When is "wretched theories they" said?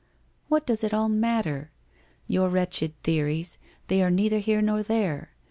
2.49-4.01